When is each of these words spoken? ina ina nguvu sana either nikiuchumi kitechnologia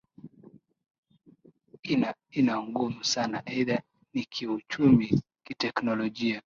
ina 1.83 2.09
ina 2.31 2.61
nguvu 2.63 3.03
sana 3.03 3.43
either 3.45 3.83
nikiuchumi 4.13 5.21
kitechnologia 5.43 6.39